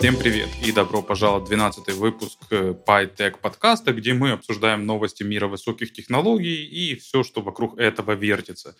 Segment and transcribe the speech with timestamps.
[0.00, 5.22] Всем привет и добро пожаловать в 12 выпуск э, PyTech подкаста, где мы обсуждаем новости
[5.24, 8.74] мира высоких технологий и все, что вокруг этого вертится.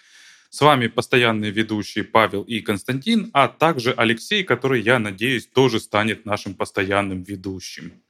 [0.49, 6.25] С вами постоянные ведущие Павел и Константин, а также Алексей, который, я надеюсь, тоже станет
[6.25, 8.01] нашим постоянным ведущим.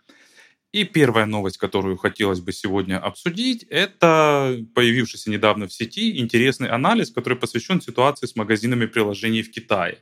[0.71, 7.11] И первая новость, которую хотелось бы сегодня обсудить, это появившийся недавно в сети интересный анализ,
[7.11, 9.99] который посвящен ситуации с магазинами приложений в Китае.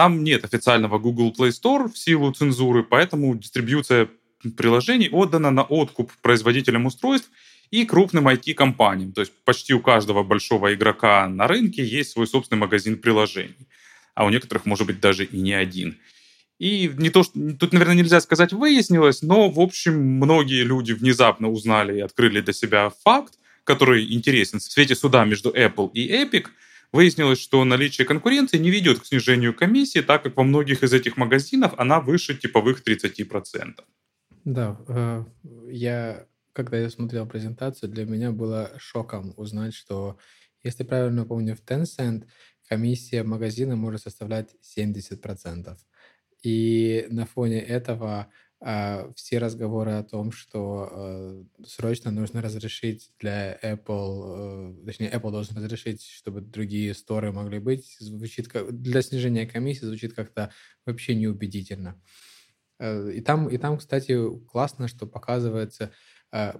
[0.00, 4.08] Там нет официального Google Play Store в силу цензуры, поэтому дистрибьюция
[4.56, 7.28] приложений отдана на откуп производителям устройств
[7.70, 9.12] и крупным IT-компаниям.
[9.12, 13.68] То есть почти у каждого большого игрока на рынке есть свой собственный магазин приложений.
[14.14, 15.98] А у некоторых, может быть, даже и не один.
[16.58, 21.50] И не то, что тут, наверное, нельзя сказать выяснилось, но, в общем, многие люди внезапно
[21.50, 26.46] узнали и открыли для себя факт, который интересен в свете суда между Apple и Epic.
[26.92, 31.16] Выяснилось, что наличие конкуренции не ведет к снижению комиссии, так как во многих из этих
[31.16, 33.84] магазинов она выше типовых 30%.
[34.44, 35.24] Да, э,
[35.68, 40.18] я, когда я смотрел презентацию, для меня было шоком узнать, что,
[40.64, 42.24] если правильно помню, в Tencent
[42.68, 45.76] комиссия магазина может составлять 70%.
[46.42, 48.28] И на фоне этого
[48.60, 55.56] все разговоры о том, что э, срочно нужно разрешить для Apple, э, точнее, Apple должен
[55.56, 60.52] разрешить, чтобы другие сторы могли быть, звучит как, для снижения комиссии звучит как-то
[60.84, 62.02] вообще неубедительно.
[62.78, 65.92] Э, и там, и там, кстати, классно, что показывается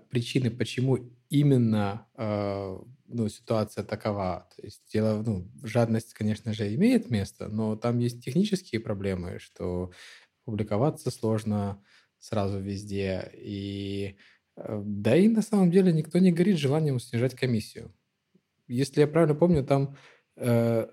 [0.09, 2.09] причины, почему именно
[3.07, 4.49] ну, ситуация такова.
[4.57, 9.93] То есть дело, ну, жадность, конечно же, имеет место, но там есть технические проблемы, что
[10.45, 11.83] публиковаться сложно
[12.19, 13.31] сразу везде.
[13.35, 14.17] И
[14.57, 17.95] э, да и на самом деле никто не горит желанием снижать комиссию.
[18.67, 19.97] Если я правильно помню, там
[20.37, 20.87] э,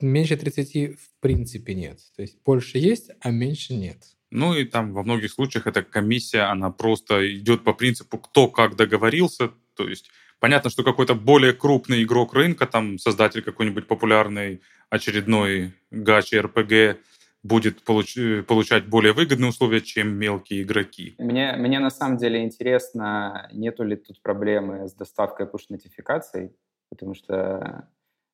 [0.00, 2.00] меньше 30 в принципе нет.
[2.16, 4.04] То есть больше есть, а меньше нет.
[4.30, 8.76] Ну и там во многих случаях эта комиссия, она просто идет по принципу, кто как
[8.76, 9.50] договорился.
[9.74, 10.10] То есть
[10.40, 17.00] Понятно, что какой-то более крупный игрок рынка, там создатель какой-нибудь популярной очередной гачи РПГ,
[17.42, 21.14] будет получ- получать более выгодные условия, чем мелкие игроки.
[21.18, 26.56] Мне, мне на самом деле интересно, нету ли тут проблемы с доставкой push-нотификаций,
[26.90, 27.88] потому что,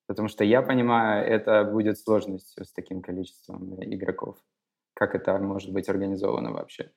[0.06, 4.36] потому что я понимаю, это будет сложностью с таким количеством игроков.
[4.94, 6.90] Как это может быть организовано вообще?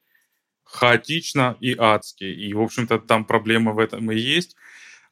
[0.63, 2.25] Хаотично и адски.
[2.25, 4.55] И, в общем-то, там проблема в этом и есть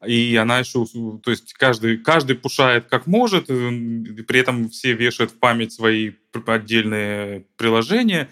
[0.05, 0.85] и она еще,
[1.23, 6.13] то есть каждый, каждый пушает как может, при этом все вешают в память свои
[6.47, 8.29] отдельные приложения,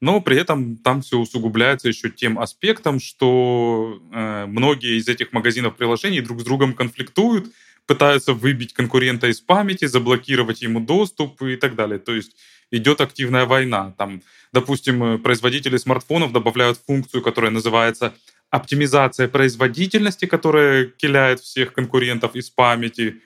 [0.00, 5.76] но при этом там все усугубляется еще тем аспектом, что э, многие из этих магазинов
[5.76, 7.46] приложений друг с другом конфликтуют,
[7.86, 11.98] пытаются выбить конкурента из памяти, заблокировать ему доступ и так далее.
[11.98, 12.36] То есть
[12.70, 13.94] идет активная война.
[13.96, 18.14] Там, допустим, э, производители смартфонов добавляют функцию, которая называется
[18.54, 23.20] оптимизация производительности, которая киляет всех конкурентов из памяти,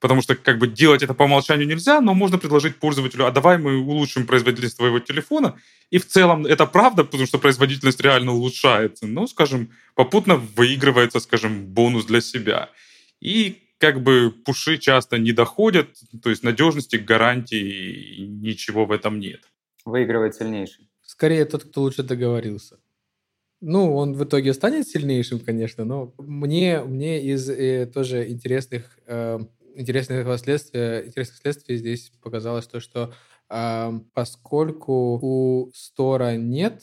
[0.00, 3.58] потому что как бы делать это по умолчанию нельзя, но можно предложить пользователю, а давай
[3.58, 5.54] мы улучшим производительность твоего телефона,
[5.90, 11.66] и в целом это правда, потому что производительность реально улучшается, но, скажем, попутно выигрывается, скажем,
[11.66, 12.68] бонус для себя.
[13.20, 15.86] И как бы пуши часто не доходят,
[16.22, 19.40] то есть надежности, гарантии, ничего в этом нет.
[19.84, 20.88] Выигрывает сильнейший.
[21.02, 22.78] Скорее тот, кто лучше договорился.
[23.66, 29.38] Ну, он в итоге станет сильнейшим, конечно, но мне, мне из э, тоже интересных, э,
[29.74, 33.14] интересных последствий, интересных следствий здесь показалось то, что
[33.48, 36.82] э, поскольку у стора нет,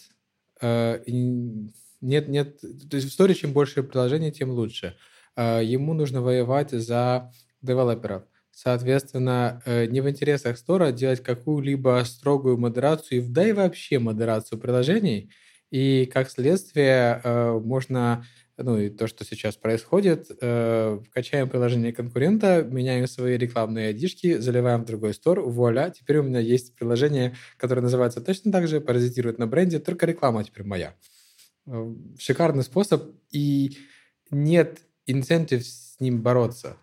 [0.59, 4.97] э, нет, нет, то есть в сторе чем больше приложений, тем лучше.
[5.35, 7.31] Э, ему нужно воевать за
[7.61, 8.23] девелоперов.
[8.49, 15.29] Соответственно, э, не в интересах стора делать какую-либо строгую модерацию, да и вообще модерацию приложений–
[15.71, 18.25] и как следствие э, можно,
[18.57, 24.81] ну и то, что сейчас происходит, э, качаем приложение конкурента, меняем свои рекламные айдишки, заливаем
[24.81, 29.39] в другой стор, вуаля, теперь у меня есть приложение, которое называется точно так же, паразитирует
[29.39, 30.93] на бренде, только реклама теперь моя.
[31.67, 33.77] Э, шикарный способ, и
[34.29, 36.75] нет инцентив с ним бороться,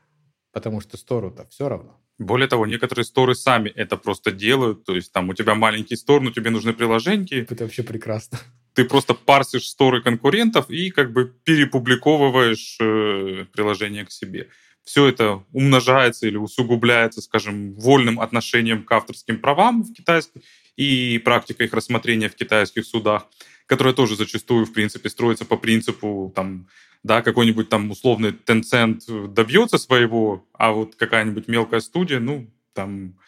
[0.50, 2.00] потому что стору-то все равно.
[2.18, 4.84] Более того, некоторые сторы сами это просто делают.
[4.84, 7.42] То есть там у тебя маленький стор, но тебе нужны приложения.
[7.42, 8.40] Это вообще прекрасно
[8.74, 14.48] ты просто парсишь сторы конкурентов и как бы перепубликовываешь э, приложение к себе.
[14.84, 20.40] Все это умножается или усугубляется, скажем, вольным отношением к авторским правам в китайских
[20.76, 23.26] и практикой их рассмотрения в китайских судах,
[23.66, 26.68] которая тоже зачастую, в принципе, строится по принципу, там,
[27.02, 33.18] да, какой-нибудь там условный Tencent добьется своего, а вот какая-нибудь мелкая студия, ну, там,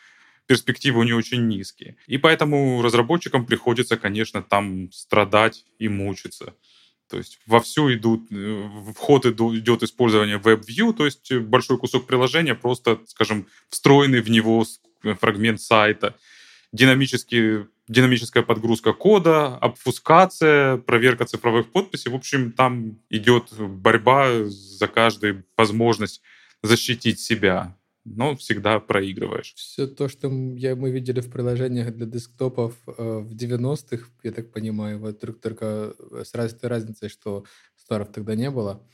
[0.51, 1.97] перспективы у нее очень низкие.
[2.09, 6.55] И поэтому разработчикам приходится, конечно, там страдать и мучиться.
[7.09, 12.57] То есть вовсю идут, э, в ход идет использование WebView, то есть большой кусок приложения,
[12.57, 14.67] просто, скажем, встроенный в него
[15.21, 16.17] фрагмент сайта,
[16.73, 22.11] динамический, динамическая подгрузка кода, обфускация, проверка цифровых подписей.
[22.11, 26.23] В общем, там идет борьба за каждую возможность
[26.61, 27.77] защитить себя
[28.17, 29.55] но всегда проигрываешь.
[29.57, 34.99] Все то, что мы видели в приложениях для десктопов э, в 90-х, я так понимаю,
[34.99, 37.45] вот только, только с раз, разницей, что
[37.77, 38.87] старов тогда не было,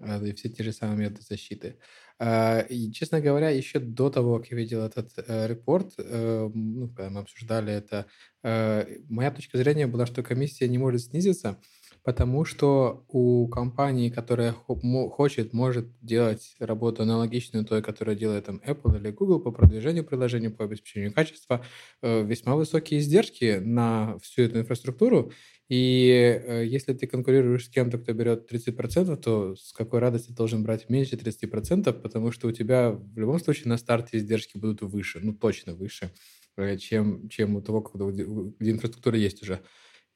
[0.00, 1.76] э, и все те же самые методы защиты.
[2.18, 6.88] Э, и, честно говоря, еще до того, как я видел этот э, репорт, э, ну,
[6.88, 8.06] когда мы обсуждали это,
[8.42, 11.60] э, моя точка зрения была, что комиссия не может снизиться,
[12.04, 18.98] Потому что у компании, которая хочет, может делать работу аналогичную той, которую делает там Apple
[18.98, 21.64] или Google по продвижению приложения, по обеспечению качества,
[22.02, 25.32] э, весьма высокие издержки на всю эту инфраструктуру.
[25.68, 26.08] И
[26.44, 30.90] э, если ты конкурируешь с кем-то, кто берет 30%, то с какой радостью должен брать
[30.90, 35.32] меньше 30%, потому что у тебя в любом случае на старте издержки будут выше, ну
[35.32, 36.10] точно выше,
[36.56, 39.60] э, чем, чем у того, где инфраструктура есть уже.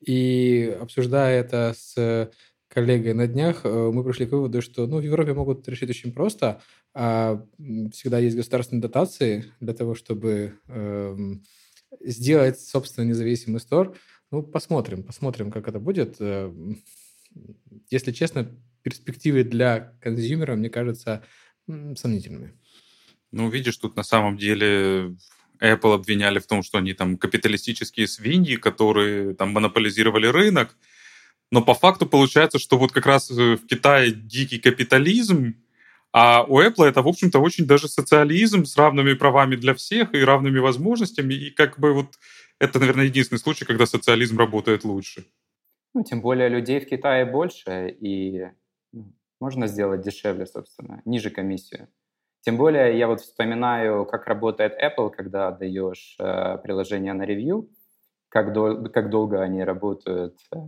[0.01, 2.31] И обсуждая это с
[2.69, 6.13] коллегой на днях, э, мы пришли к выводу, что ну, в Европе могут решить очень
[6.13, 6.61] просто.
[6.95, 7.43] А
[7.93, 11.17] всегда есть государственные дотации для того, чтобы э,
[12.01, 13.97] сделать, собственно, независимый стор.
[14.31, 16.17] Ну, посмотрим, посмотрим, как это будет.
[16.21, 16.53] Э,
[17.91, 18.51] если честно,
[18.83, 21.25] перспективы для консюмера, мне кажется,
[21.67, 22.59] сомнительными.
[23.33, 25.17] Ну, видишь, тут на самом деле
[25.61, 30.77] Apple обвиняли в том, что они там капиталистические свиньи, которые там монополизировали рынок.
[31.51, 35.55] Но по факту получается, что вот как раз э, в Китае дикий капитализм,
[36.13, 40.25] а у Apple это, в общем-то, очень даже социализм с равными правами для всех и
[40.25, 41.35] равными возможностями.
[41.35, 42.19] И как бы вот
[42.59, 45.27] это, наверное, единственный случай, когда социализм работает лучше.
[45.95, 48.49] Ну, тем более людей в Китае больше, и
[48.93, 51.89] ну, можно сделать дешевле, собственно, ниже комиссию.
[52.47, 57.69] Тем более я вот вспоминаю, как работает Apple, когда даешь э, приложение на ревью,
[58.29, 60.59] как, дол- как долго они работают э,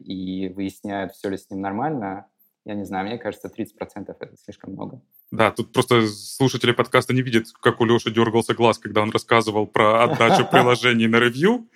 [0.00, 2.26] и выясняют, все ли с ним нормально.
[2.64, 5.00] Я не знаю, мне кажется, 30% это слишком много.
[5.30, 9.68] Да, тут просто слушатели подкаста не видят, как у Леши дергался глаз, когда он рассказывал
[9.68, 11.68] про отдачу приложений на ревью.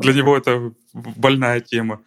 [0.00, 2.00] Для него это больная тема.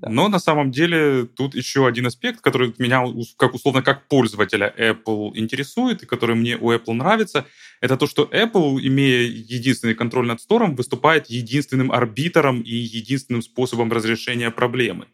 [0.00, 3.04] Но на самом деле тут еще один аспект, который меня
[3.36, 7.46] как условно как пользователя Apple интересует и который мне у Apple нравится,
[7.80, 13.92] это то, что Apple, имея единственный контроль над стором, выступает единственным арбитром и единственным способом
[13.92, 15.06] разрешения проблемы.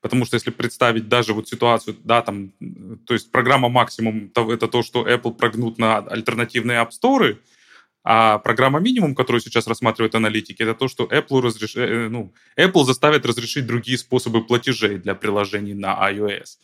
[0.00, 2.52] Потому что если представить даже вот ситуацию, да, там,
[3.06, 7.36] то есть программа максимум это то, что Apple прогнут на альтернативные App Store,
[8.04, 11.76] а программа минимум, которую сейчас рассматривают аналитики, это то, что Apple, разреш...
[11.76, 16.58] Э, э, ну, Apple заставит разрешить другие способы платежей для приложений на iOS.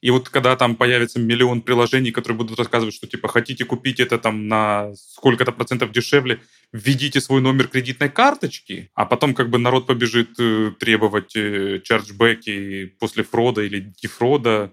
[0.00, 4.16] И вот когда там появится миллион приложений, которые будут рассказывать, что типа хотите купить это
[4.16, 6.40] там на сколько-то процентов дешевле,
[6.72, 13.24] введите свой номер кредитной карточки, а потом как бы народ побежит э, требовать чарджбеки после
[13.24, 14.72] фрода или дефрода,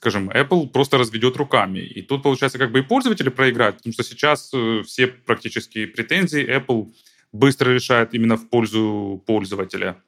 [0.00, 1.80] скажем, Apple просто разведет руками.
[1.80, 6.42] И тут, получается, как бы и пользователи проиграют, потому что сейчас э, все практически претензии
[6.42, 6.90] Apple
[7.32, 10.02] быстро решает именно в пользу пользователя.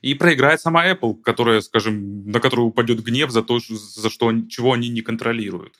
[0.00, 4.72] И проиграет сама Apple, которая, скажем, на которую упадет гнев за то, за что, чего
[4.72, 5.74] они не контролируют.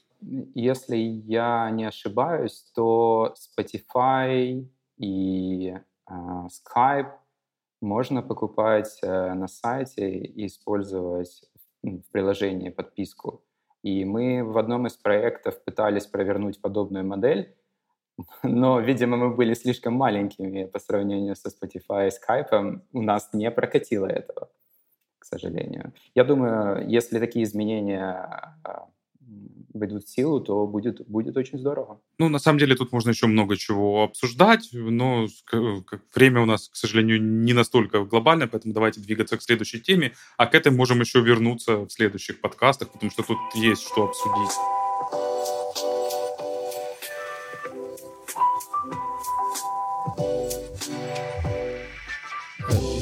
[0.55, 4.63] Если я не ошибаюсь, то Spotify
[4.99, 5.79] и э,
[6.11, 7.13] Skype
[7.81, 11.45] можно покупать э, на сайте и использовать
[11.87, 13.43] в приложении подписку.
[13.83, 17.55] И мы в одном из проектов пытались провернуть подобную модель,
[18.43, 22.81] но, видимо, мы были слишком маленькими по сравнению со Spotify и Skype.
[22.93, 24.49] У нас не прокатило этого,
[25.19, 25.93] к сожалению.
[26.15, 28.89] Я думаю, если такие изменения а,
[29.79, 32.01] войдут в силу, то будет, будет очень здорово.
[32.19, 35.27] Ну, на самом деле, тут можно еще много чего обсуждать, но
[36.15, 40.47] время у нас, к сожалению, не настолько глобальное, поэтому давайте двигаться к следующей теме, а
[40.47, 44.53] к этой можем еще вернуться в следующих подкастах, потому что тут есть что обсудить.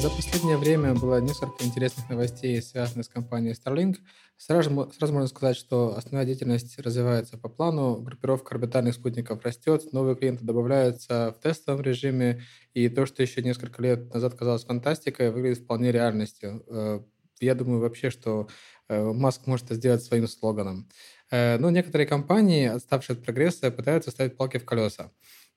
[0.05, 3.95] За последнее время было несколько интересных новостей, связанных с компанией Starlink.
[4.37, 10.15] Сразу, сразу можно сказать, что основная деятельность развивается по плану, группировка орбитальных спутников растет, новые
[10.15, 12.43] клиенты добавляются в тестовом режиме,
[12.75, 16.63] и то, что еще несколько лет назад казалось фантастикой, выглядит вполне реальностью.
[16.67, 16.99] Э,
[17.39, 18.47] я думаю вообще, что
[18.87, 20.87] э, Маск может это сделать своим слоганом.
[21.31, 25.09] Э, но некоторые компании, отставшие от прогресса, пытаются ставить палки в колеса.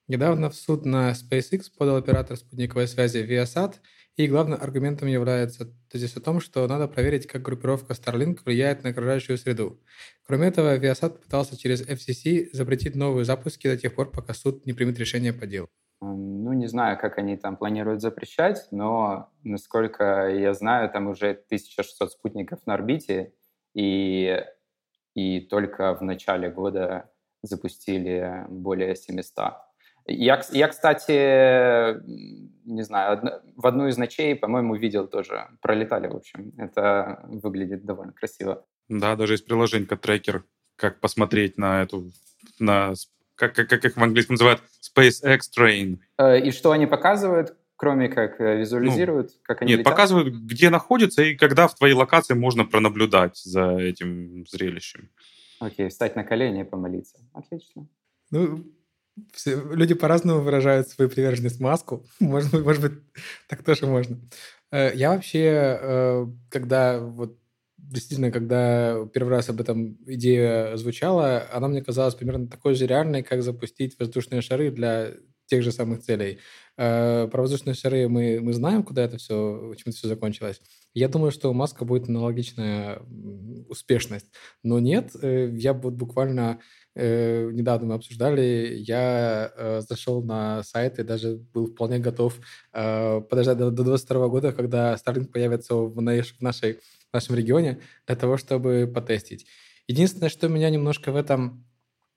[0.09, 3.75] Недавно в суд на SpaceX подал оператор спутниковой связи Viasat,
[4.19, 8.89] и главным аргументом является тезис о том, что надо проверить, как группировка Starlink влияет на
[8.89, 9.79] окружающую среду.
[10.27, 14.73] Кроме этого, Viasat пытался через FCC запретить новые запуски до тех пор, пока суд не
[14.73, 15.69] примет решение по делу.
[16.01, 22.11] Ну, не знаю, как они там планируют запрещать, но, насколько я знаю, там уже 1600
[22.11, 23.31] спутников на орбите,
[23.73, 24.43] и,
[25.15, 27.09] и только в начале года
[27.41, 29.68] запустили более 700.
[30.09, 32.01] Я, я, кстати,
[32.65, 35.47] не знаю, одно, в одну из ночей, по-моему, видел тоже.
[35.61, 36.53] Пролетали, в общем.
[36.57, 38.65] Это выглядит довольно красиво.
[38.87, 40.43] Да, даже есть приложение трекер,
[40.75, 42.11] как посмотреть на эту,
[42.59, 42.93] на,
[43.35, 45.99] как, как, как их в английском называют, SpaceX Train.
[46.17, 49.91] Э, и что они показывают, кроме как э, визуализируют, ну, как они Нет, летят?
[49.91, 55.09] показывают, где находится и когда в твоей локации можно пронаблюдать за этим зрелищем.
[55.59, 57.19] Окей, встать на колени и помолиться.
[57.33, 57.87] Отлично.
[58.31, 58.63] Ну,
[59.33, 62.05] все, люди по-разному выражают свою приверженность маску.
[62.19, 62.93] Может может быть,
[63.47, 64.19] так тоже можно.
[64.71, 67.37] Э, я вообще, когда вот
[67.77, 73.23] действительно, когда первый раз об этом идея звучала, она мне казалась примерно такой же реальной,
[73.23, 75.13] как запустить воздушные шары для
[75.47, 76.39] тех же самых целей.
[76.77, 80.61] Э, про воздушные шары мы, мы знаем, куда это все, чем это все закончилось.
[80.93, 83.01] Я думаю, что у Маска будет аналогичная
[83.67, 84.27] успешность.
[84.63, 86.59] Но нет, э, я вот буквально
[86.95, 92.39] э, недавно мы обсуждали, я зашел на сайт и даже был вполне готов
[92.71, 96.79] подождать до, до 22 года, когда Starlink появится в, наш, в нашей
[97.09, 99.45] в нашем регионе для того, чтобы потестить.
[99.87, 101.65] Единственное, что меня немножко в этом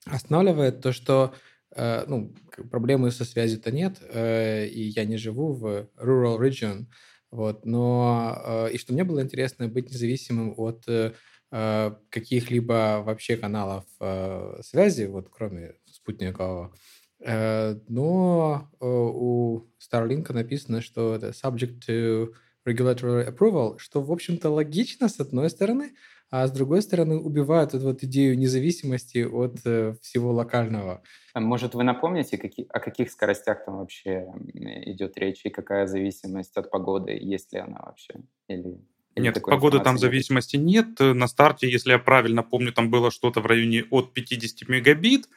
[0.04, 1.34] останавливает, то что
[1.74, 2.34] э, ну,
[2.70, 6.88] проблемы со связью-то нет, э, и я не живу в rural region,
[7.32, 11.12] вот, но э, и что мне было интересно быть независимым от э,
[12.10, 16.74] каких-либо вообще каналов э, связи, вот кроме спутникового.
[17.20, 22.32] Э, но э, у Starlink написано, что это subject to
[22.66, 25.94] regulatory approval, что, в общем-то, логично, с одной стороны,
[26.32, 31.02] а с другой стороны убивают эту вот идею независимости от э, всего локального.
[31.34, 34.26] А может, вы напомните, какие, о каких скоростях там вообще
[34.86, 38.14] идет речь и какая зависимость от погоды, есть ли она вообще?
[38.48, 38.80] Или,
[39.14, 40.98] или нет, погоды там зависимости нет.
[41.00, 45.28] На старте, если я правильно помню, там было что-то в районе от 50 мегабит,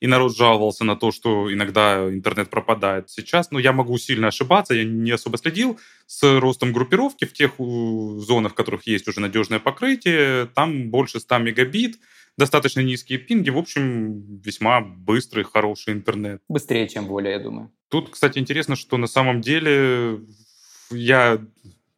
[0.00, 3.10] и народ жаловался на то, что иногда интернет пропадает.
[3.10, 7.52] Сейчас, ну, я могу сильно ошибаться, я не особо следил с ростом группировки в тех
[7.58, 11.98] зонах, в которых есть уже надежное покрытие, там больше 100 мегабит,
[12.36, 16.40] достаточно низкие пинги, в общем, весьма быстрый, хороший интернет.
[16.48, 17.72] Быстрее, чем воля, я думаю.
[17.88, 20.20] Тут, кстати, интересно, что на самом деле
[20.90, 21.40] я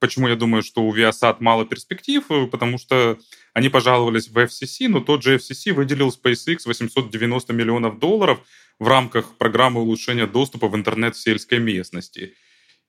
[0.00, 2.24] Почему я думаю, что у Viasat мало перспектив?
[2.50, 3.18] Потому что
[3.52, 8.40] они пожаловались в FCC, но тот же FCC выделил SpaceX 890 миллионов долларов
[8.78, 12.34] в рамках программы улучшения доступа в интернет в сельской местности.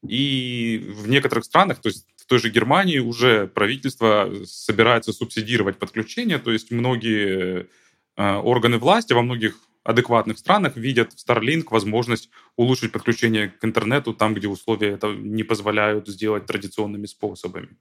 [0.08, 6.40] И в некоторых странах, то есть в той же Германии, уже правительство собирается субсидировать подключение,
[6.40, 7.68] то есть многие
[8.16, 14.14] э, органы власти во многих адекватных странах видят в Starlink возможность улучшить подключение к интернету
[14.14, 17.78] там, где условия это не позволяют сделать традиционными способами.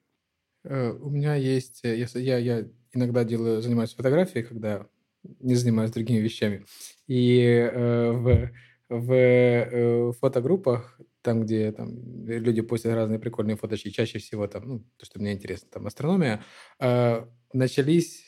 [0.64, 1.84] Э, у меня есть...
[1.84, 4.86] Э, я, я иногда делаю, занимаюсь фотографией, когда
[5.22, 6.64] не занимаюсь другими вещами.
[7.06, 8.50] И э, в,
[8.88, 14.78] в э, фотогруппах, там, где там, люди постят разные прикольные фоточки, чаще всего там, ну,
[14.96, 16.42] то, что мне интересно, там, астрономия,
[16.78, 18.24] э, начались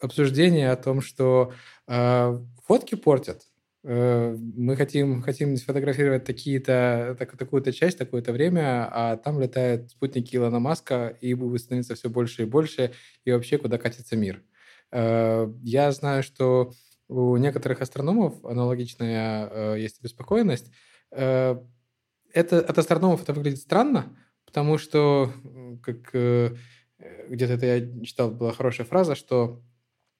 [0.00, 1.52] обсуждения о том, что
[1.86, 3.42] э, фотки портят.
[3.86, 10.34] Э, мы хотим, хотим сфотографировать такие-то, так, такую-то часть, такое-то время, а там летают спутники
[10.36, 12.92] Илона Маска, и будет становиться все больше и больше,
[13.24, 14.42] и вообще куда катится мир.
[14.90, 16.72] Э, я знаю, что
[17.08, 20.70] у некоторых астрономов аналогичная э, есть обеспокоенность.
[21.10, 25.32] Это, от астрономов это выглядит странно, потому что,
[25.80, 29.62] как где-то это я читал, была хорошая фраза, что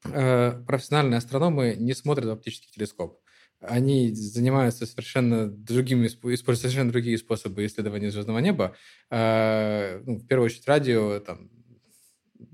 [0.05, 3.21] профессиональные астрономы не смотрят в оптический телескоп.
[3.61, 8.77] Они занимаются совершенно другими, используют совершенно другие способы исследования звездного неба.
[9.11, 11.51] Э, ну, в первую очередь радио, там,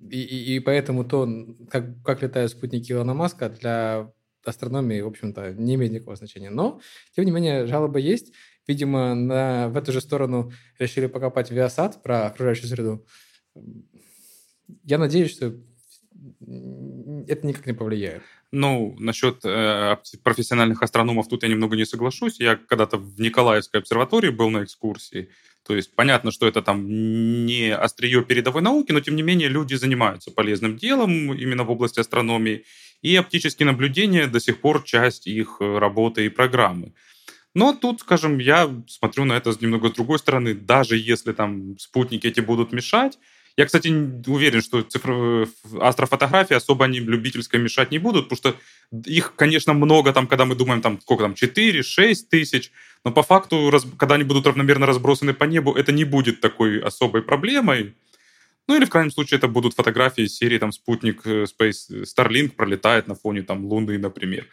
[0.08, 1.28] и, и, и поэтому то,
[1.68, 4.12] как, как летают спутники Илона Маска, для
[4.44, 6.50] астрономии, в общем-то, не имеет никакого значения.
[6.50, 6.80] Но,
[7.14, 8.32] тем не менее, жалобы есть.
[8.66, 13.06] Видимо, на, в эту же сторону решили покопать Viasat про окружающую среду.
[14.84, 15.54] Я надеюсь, что
[17.28, 18.22] это никак не повлияет.
[18.52, 22.40] Ну, насчет э, профессиональных астрономов тут я немного не соглашусь.
[22.40, 25.28] Я когда-то в Николаевской обсерватории был на экскурсии.
[25.66, 26.86] То есть понятно, что это там
[27.46, 32.00] не острие передовой науки, но тем не менее люди занимаются полезным делом именно в области
[32.00, 32.64] астрономии.
[33.02, 36.92] И оптические наблюдения до сих пор часть их работы и программы.
[37.54, 40.54] Но тут, скажем, я смотрю на это немного с другой стороны.
[40.54, 43.18] Даже если там спутники эти будут мешать,
[43.56, 43.88] я, кстати,
[44.28, 45.48] уверен, что цифровые
[45.80, 48.56] астрофотографии особо они любительской мешать не будут, потому что
[49.10, 52.72] их, конечно, много там, когда мы думаем, там, сколько там, 4-6 тысяч,
[53.04, 57.22] но по факту, когда они будут равномерно разбросаны по небу, это не будет такой особой
[57.22, 57.94] проблемой.
[58.68, 62.50] Ну или в крайнем случае это будут фотографии серии там спутник э, Space э, Starlink
[62.50, 64.46] пролетает на фоне там Луны, например.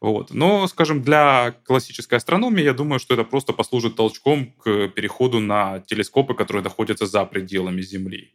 [0.00, 0.32] Вот.
[0.32, 5.80] Но, скажем, для классической астрономии, я думаю, что это просто послужит толчком к переходу на
[5.80, 8.32] телескопы, которые находятся за пределами Земли.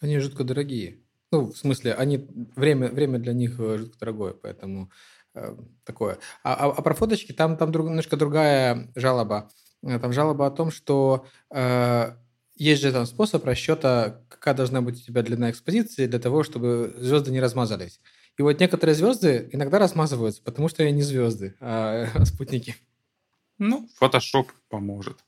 [0.00, 1.00] Они жутко дорогие.
[1.32, 4.90] Ну, в смысле, они время, время для них э, жутко дорогое, поэтому
[5.34, 6.18] э, такое.
[6.44, 9.50] А, а, а про фоточки там, там друг, немножко другая жалоба.
[9.82, 12.12] Э, там жалоба о том, что э,
[12.54, 16.94] есть же там способ расчета, какая должна быть у тебя длина экспозиции для того, чтобы
[16.96, 18.00] звезды не размазались.
[18.38, 22.76] И вот некоторые звезды иногда размазываются, потому что они не звезды, а спутники.
[23.58, 25.24] Ну, Photoshop поможет.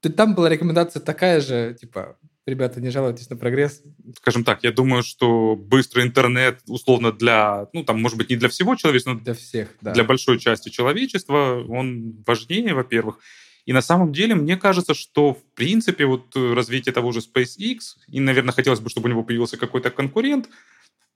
[0.00, 3.82] Там была рекомендация такая же, типа, ребята, не жалуйтесь на прогресс.
[4.16, 8.48] Скажем так, я думаю, что быстрый интернет, условно, для, ну, там, может быть, не для
[8.48, 9.92] всего человечества, но для всех, да.
[9.92, 13.18] для большой части человечества он важнее, во-первых.
[13.66, 17.78] И на самом деле, мне кажется, что, в принципе, вот развитие того же SpaceX,
[18.08, 20.48] и, наверное, хотелось бы, чтобы у него появился какой-то конкурент,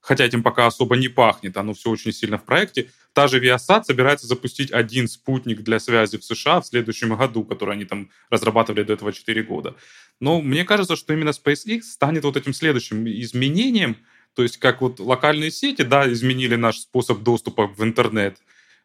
[0.03, 2.91] хотя этим пока особо не пахнет, оно все очень сильно в проекте.
[3.13, 7.75] Та же Viasat собирается запустить один спутник для связи в США в следующем году, который
[7.75, 9.75] они там разрабатывали до этого 4 года.
[10.19, 13.95] Но мне кажется, что именно SpaceX станет вот этим следующим изменением,
[14.35, 18.37] то есть как вот локальные сети, да, изменили наш способ доступа в интернет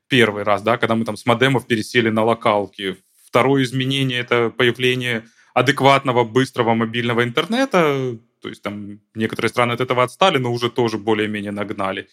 [0.06, 2.96] первый раз, да, когда мы там с модемов пересели на локалки.
[3.26, 10.02] Второе изменение— это появление адекватного, быстрого мобильного интернета, то есть там некоторые страны от этого
[10.02, 12.08] отстали, но уже тоже более-менее нагнали.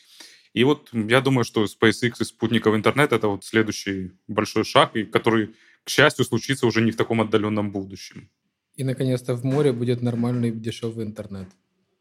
[0.53, 5.03] И вот я думаю, что SpaceX и спутниковый интернет— это вот следующий большой шаг, и
[5.03, 8.29] который, к счастью, случится уже не в таком отдаленном будущем.
[8.75, 11.47] И, наконец-то, в море будет нормальный дешевый интернет.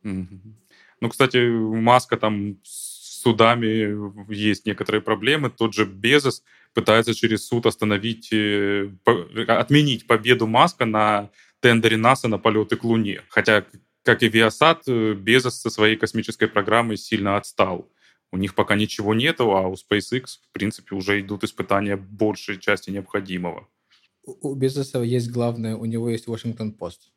[0.04, 0.54] Mm-hmm.
[1.00, 5.50] Ну, кстати, Маска там с судами есть некоторые проблемы.
[5.50, 6.42] Тот же Безос
[6.74, 8.90] пытается через суд остановить, э,
[9.48, 13.22] отменить победу Маска на тендере НАСА на полеты к Луне.
[13.28, 13.64] Хотя
[14.04, 17.90] как и Viasat, э, Безос со своей космической программой сильно отстал.
[18.30, 22.90] У них пока ничего нету, а у SpaceX, в принципе, уже идут испытания большей части
[22.90, 23.68] необходимого.
[24.26, 27.12] У Безоса есть главное, у него есть Вашингтон-Пост.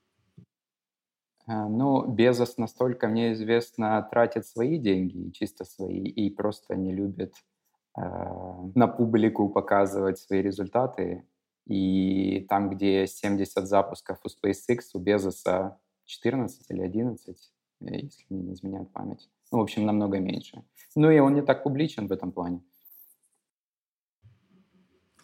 [1.47, 7.33] Ну, Безос настолько, мне известно, тратит свои деньги, чисто свои, и просто не любит
[7.97, 8.01] э,
[8.75, 11.25] на публику показывать свои результаты.
[11.65, 18.53] И там, где 70 запусков у SpaceX, у Безоса 14 или 11, э, если не
[18.53, 19.29] изменяет память.
[19.51, 20.63] Ну, в общем, намного меньше.
[20.95, 22.61] Ну и он не так публичен в этом плане.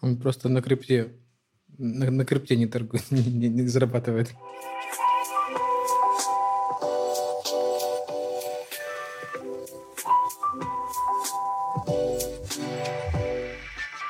[0.00, 1.16] Он просто на крипте,
[1.78, 4.34] на, на крипте не торгует, не, не, не зарабатывает.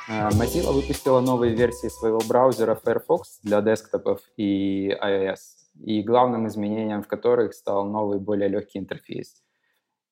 [0.09, 7.03] Э, Mozilla выпустила новые версии своего браузера Firefox для десктопов и iOS и главным изменением
[7.03, 9.41] в которых стал новый, более легкий интерфейс.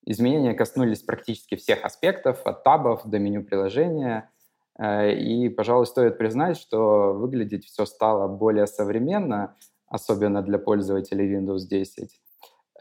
[0.05, 4.29] Изменения коснулись практически всех аспектов, от табов до меню приложения.
[4.77, 9.55] Э, и, пожалуй, стоит признать, что выглядеть все стало более современно,
[9.87, 12.19] особенно для пользователей Windows 10.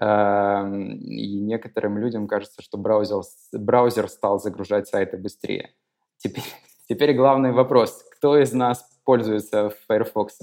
[0.00, 5.70] Эм, и некоторым людям кажется, что браузер, браузер стал загружать сайты быстрее.
[6.16, 6.44] Теперь,
[6.88, 8.04] теперь главный вопрос.
[8.16, 10.38] Кто из нас пользуется Firefox?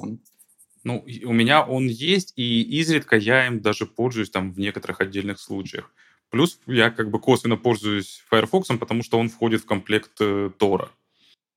[0.84, 5.40] Ну, у меня он есть, и изредка я им даже пользуюсь там в некоторых отдельных
[5.40, 5.92] случаях.
[6.30, 10.90] Плюс я как бы косвенно пользуюсь Firefox, потому что он входит в комплект э, Тора.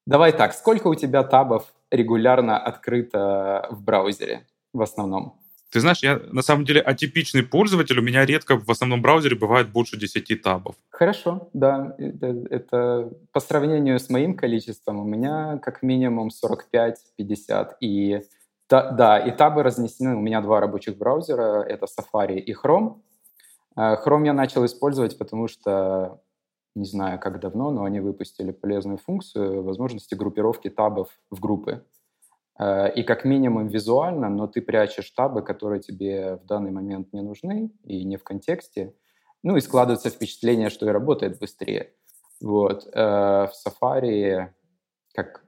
[0.06, 5.38] Давай так, сколько у тебя табов регулярно открыто в браузере в основном?
[5.70, 9.70] Ты знаешь, я на самом деле атипичный пользователь, у меня редко в основном браузере бывает
[9.70, 10.74] больше 10 табов.
[10.90, 11.94] Хорошо, да.
[11.98, 16.96] Это, это по сравнению с моим количеством у меня как минимум 45-50.
[17.80, 18.20] И
[18.72, 20.16] да, да, и табы разнесены.
[20.16, 23.02] У меня два рабочих браузера, это Safari и Chrome.
[23.76, 26.22] Э, Chrome я начал использовать, потому что,
[26.74, 31.84] не знаю, как давно, но они выпустили полезную функцию возможности группировки табов в группы.
[32.58, 37.20] Э, и как минимум визуально, но ты прячешь табы, которые тебе в данный момент не
[37.20, 38.94] нужны и не в контексте.
[39.42, 41.92] Ну и складывается впечатление, что и работает быстрее.
[42.40, 42.88] Вот.
[42.94, 44.48] Э, в Safari
[45.12, 45.44] как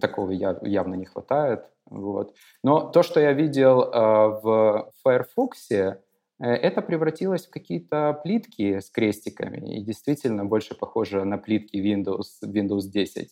[0.00, 1.70] такого явно не хватает.
[1.90, 2.34] Вот.
[2.62, 5.98] Но то, что я видел э, в Firefox, э,
[6.38, 12.88] это превратилось в какие-то плитки с крестиками и действительно больше похоже на плитки Windows, Windows
[12.88, 13.28] 10.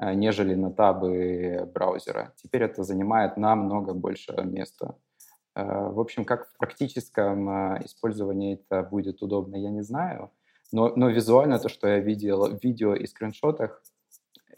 [0.00, 2.32] э, нежели на табы браузера.
[2.36, 4.96] Теперь это занимает намного больше места.
[5.54, 7.48] Э, в общем, как в практическом
[7.84, 10.30] использовании это будет удобно, я не знаю.
[10.72, 13.82] Но, но визуально то, что я видел в видео и скриншотах,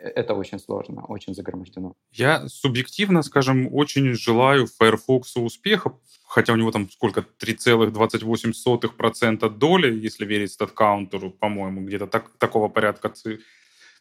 [0.02, 1.94] это очень сложно, очень загромождено.
[2.10, 5.92] Я субъективно, скажем, очень желаю Firefox успеха,
[6.26, 13.12] хотя у него там сколько, 3,28% доли, если верить статкаунтеру, по-моему, где-то так, такого порядка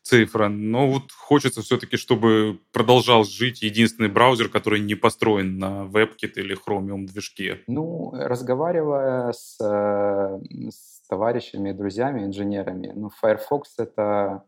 [0.03, 0.47] цифра.
[0.47, 6.57] Но вот хочется все-таки, чтобы продолжал жить единственный браузер, который не построен на WebKit или
[6.57, 7.59] Chromium движке.
[7.67, 14.43] Ну, разговаривая с, э, с товарищами, друзьями, инженерами, ну, Firefox— это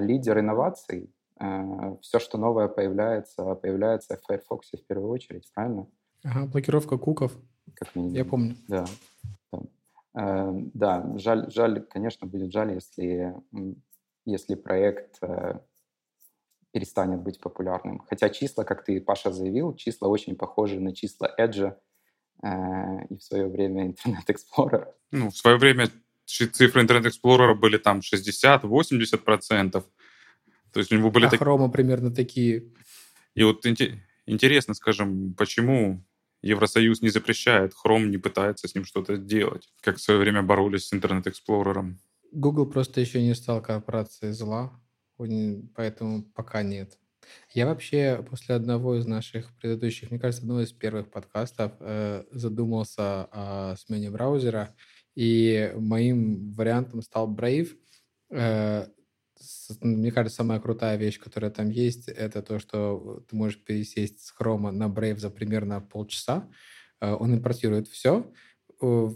[0.00, 1.12] лидер инноваций.
[1.40, 5.86] Э, все, что новое появляется, появляется в Firefox в первую очередь, правильно?
[6.22, 7.36] Ага, блокировка куков.
[7.74, 8.14] Как минимум.
[8.14, 8.56] Я помню.
[8.68, 8.84] Да.
[9.52, 9.60] Да,
[10.14, 13.34] э, да жаль, жаль, конечно, будет жаль, если,
[14.26, 15.60] если проект э,
[16.72, 18.00] перестанет быть популярным.
[18.00, 21.74] Хотя числа, как ты, Паша, заявил, числа очень похожи на числа Edge
[22.42, 24.92] э, и в свое время Internet Explorer.
[25.10, 25.88] Ну, в свое время
[26.30, 29.70] цифры Internet Explorer были там 60-80%.
[30.72, 31.26] То есть у него были...
[31.26, 31.40] А так...
[31.40, 32.64] Хрома примерно такие.
[33.34, 33.64] И вот
[34.26, 36.04] интересно, скажем, почему
[36.42, 40.86] Евросоюз не запрещает, Chrome не пытается с ним что-то делать, как в свое время боролись
[40.86, 41.94] с Explorer.
[42.32, 44.72] Google просто еще не стал корпорацией зла,
[45.74, 46.96] поэтому пока нет.
[47.52, 53.28] Я вообще после одного из наших предыдущих, мне кажется, одного из первых подкастов э, задумался
[53.30, 54.74] о смене браузера,
[55.14, 57.76] и моим вариантом стал Brave.
[58.30, 58.86] Э,
[59.80, 64.34] мне кажется, самая крутая вещь, которая там есть, это то, что ты можешь пересесть с
[64.38, 66.48] Chrome на Brave за примерно полчаса.
[67.00, 68.32] Э, он импортирует все.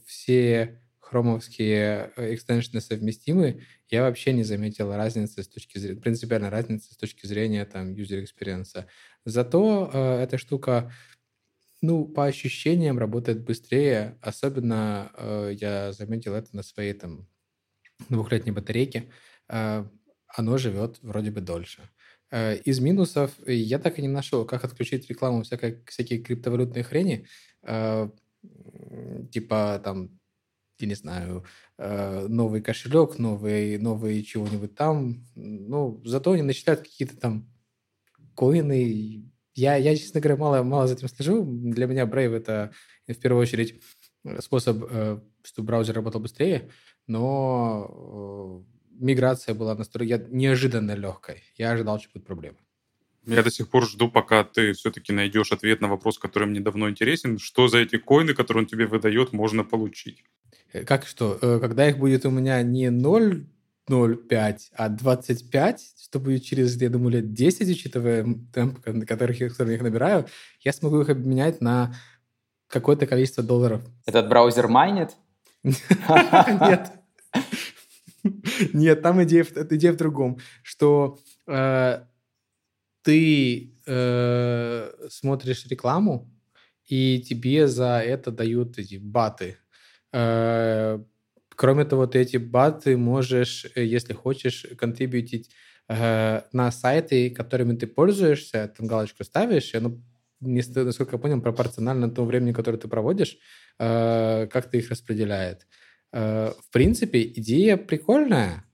[0.07, 3.63] Все хромовские э, экстеншены совместимы.
[3.89, 8.25] Я вообще не заметил разницы с точки зрения, принципиальной разницы с точки зрения там user
[8.25, 8.85] experience.
[9.25, 10.93] Зато э, эта штука
[11.85, 14.19] ну, по ощущениям работает быстрее.
[14.21, 17.29] Особенно э, я заметил это на своей там
[18.09, 19.11] двухлетней батарейке.
[19.49, 19.85] Э,
[20.29, 21.83] оно живет вроде бы дольше.
[22.31, 27.27] Э, из минусов я так и не нашел, как отключить рекламу всякой, всякие криптовалютные хрени.
[27.63, 28.09] Э,
[29.31, 30.19] типа там,
[30.79, 31.45] я не знаю,
[31.79, 35.25] э, новый кошелек, новый, новый чего-нибудь там.
[35.35, 37.49] Ну, зато они начисляют какие-то там
[38.35, 39.14] коины.
[39.55, 41.45] Я, я, честно говоря, мало, мало за этим слежу.
[41.45, 42.73] Для меня Brave— это
[43.07, 43.81] в первую очередь
[44.41, 44.91] способ,
[45.43, 46.71] чтобы браузер работал быстрее,
[47.07, 48.65] но
[48.99, 51.43] миграция была настолько неожиданно легкой.
[51.57, 52.57] Я ожидал, что будут проблемы.
[53.27, 56.91] Я до сих пор жду, пока ты все-таки найдешь ответ на вопрос, который мне давно
[56.91, 57.39] интересен.
[57.39, 60.25] Что за эти коины, которые он тебе выдает, можно получить?
[60.73, 61.39] Э, как что?
[61.41, 62.91] Э, когда их будет у меня не
[63.89, 69.59] 0,05, а 25, что будет через, я думаю, лет 10, учитывая темп, которых я, их
[69.59, 70.27] набираю,
[70.61, 71.95] я смогу их обменять на
[72.69, 73.83] какое-то количество долларов.
[74.07, 75.11] Этот браузер майнит?
[75.63, 76.93] Нет.
[78.73, 82.05] Нет, там идея, идея в другом, что э,
[83.03, 86.31] ты э, смотришь рекламу,
[86.87, 89.57] и тебе за это дают эти баты.
[90.13, 90.99] Э,
[91.57, 95.51] кроме того, ты эти баты можешь, э, если хочешь, контрибьютить
[95.89, 99.99] э, на сайты, которыми ты пользуешься, там галочку ставишь, и оно,
[100.41, 103.39] насколько я понял, пропорционально тому времени, которое ты проводишь,
[103.79, 105.67] э, как ты их распределяет.
[106.13, 108.65] Э, в принципе, идея прикольная.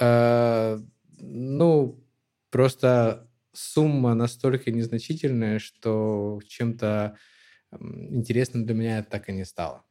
[0.00, 0.78] Э,
[1.18, 2.04] ну,
[2.50, 7.16] просто сумма настолько незначительная, что чем-то
[7.80, 9.83] интересным для меня это так и не стало.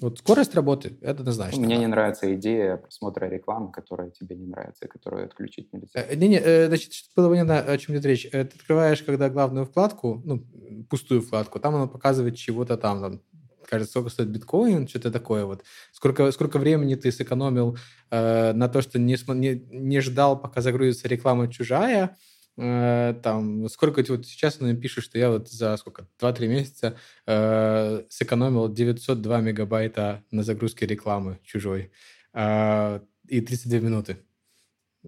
[0.00, 1.60] Вот скорость работы, это однозначно.
[1.60, 5.88] Мне не нравится идея просмотра рекламы, которая тебе не нравится, которую отключить нельзя.
[5.94, 8.28] Э, не-не, значит, чтобы было понятно, о чем идет речь.
[8.30, 10.44] Ты открываешь, когда главную вкладку, ну,
[10.90, 13.20] пустую вкладку, там она показывает чего-то там, там
[13.66, 15.64] кажется, сколько стоит биткоин, что-то такое вот.
[15.92, 17.76] Сколько, сколько времени ты сэкономил
[18.10, 22.14] э, на то, что не, не, не ждал, пока загрузится реклама чужая, э,
[22.56, 28.72] там, сколько вот сейчас она пишет, что я вот за сколько, 2-3 месяца э, сэкономил
[28.72, 31.92] 902 мегабайта на загрузке рекламы чужой
[32.32, 34.18] э, и 32 минуты.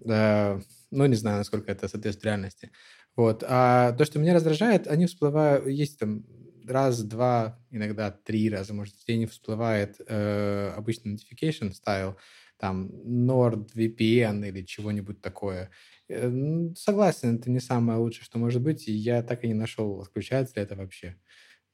[0.04, 2.70] Э, ну, не знаю, насколько это соответствует реальности.
[3.16, 3.42] Вот.
[3.46, 6.24] А то, что меня раздражает, они всплывают, есть там
[6.66, 12.16] раз, два, иногда три раза, может, в день всплывает э, обычный notification style,
[12.59, 15.71] там NordVPN или чего-нибудь такое.
[16.09, 16.31] Э,
[16.77, 20.57] согласен, это не самое лучшее, что может быть, и я так и не нашел, отключается
[20.57, 21.16] ли это вообще.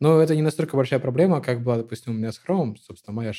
[0.01, 2.77] Но это не настолько большая проблема, как была, допустим, у меня с Chrome.
[2.77, 3.33] Собственно, моя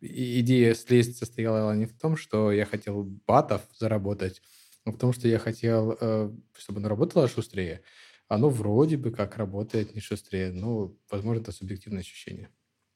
[0.00, 4.42] идея слезть состояла не в том, что я хотел батов заработать,
[4.84, 7.82] но потому что я хотел, э, чтобы оно работало шустрее.
[8.28, 12.50] Оно вроде бы как работает не шустрее, но, возможно, это субъективное ощущение.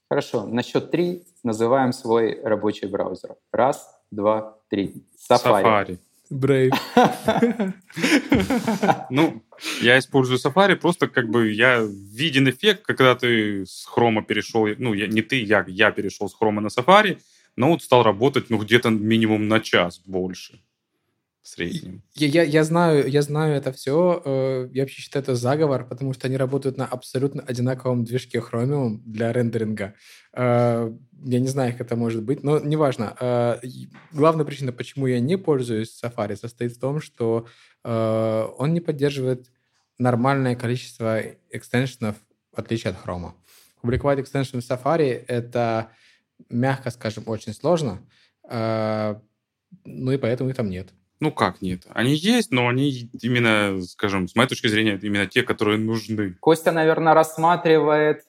[0.09, 3.37] Хорошо, на счет три называем свой рабочий браузер.
[3.53, 5.05] Раз, два, три.
[5.31, 5.64] Safari.
[5.64, 5.99] Safari.
[6.31, 6.73] Brave.
[9.11, 9.42] Ну,
[9.81, 14.92] я использую Safari, просто как бы я виден эффект, когда ты с Chrome перешел, ну,
[14.94, 17.18] я, не ты, я, я перешел с Chrome на Safari,
[17.57, 20.61] но вот стал работать, ну, где-то минимум на час больше
[21.48, 22.02] среднем.
[22.14, 24.22] Я, я, я, знаю, я знаю это все.
[24.24, 29.00] Э, я вообще считаю это заговор, потому что они работают на абсолютно одинаковом движке Chromium
[29.04, 29.94] для рендеринга.
[30.34, 30.92] Э,
[31.24, 33.16] я не знаю, как это может быть, но неважно.
[33.18, 33.61] Э,
[34.12, 37.46] главная причина, почему я не пользуюсь Safari, состоит в том, что
[37.84, 39.50] он не поддерживает
[39.98, 42.16] нормальное количество экстеншенов,
[42.52, 43.32] в отличие от Chrome.
[43.80, 45.92] Публиковать экстеншн в Safari— это,
[46.50, 48.04] мягко скажем, очень сложно,
[48.44, 50.92] ну и поэтому их там нет.
[51.20, 51.83] Ну как нет?
[51.90, 56.37] Они есть, но они именно, скажем, с моей точки зрения, именно те, которые нужны.
[56.40, 58.22] Костя, наверное, рассматривает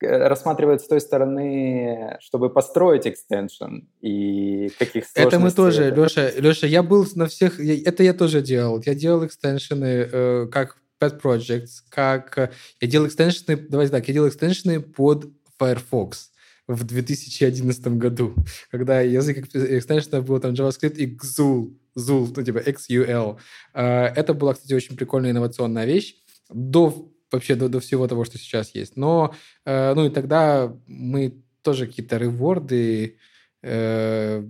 [0.00, 6.02] э, рассматривает с той стороны, чтобы построить экстеншн и каких Это мы тоже, это...
[6.02, 8.82] Леша, Леша, я был на всех, это я тоже делал.
[8.84, 14.14] Я делал экстеншены э, как pet projects, как э, я делал экстеншены, давайте так, я
[14.14, 16.30] делал экстеншены под Firefox
[16.66, 18.34] в 2011 году,
[18.70, 23.38] когда язык экстеншена был там JavaScript и XUL, ZUL, ну, типа XUL.
[23.72, 26.16] А, это была, кстати, очень прикольная инновационная вещь
[26.48, 28.96] до вообще до, до всего того, что сейчас есть.
[28.96, 33.18] Но, э, ну и тогда мы тоже какие-то реворды
[33.62, 34.44] э,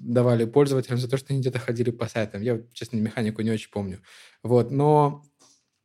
[0.00, 2.42] давали пользователям за то, что они где-то ходили по сайтам.
[2.42, 4.00] Я, честно, механику не очень помню.
[4.42, 5.22] Вот, но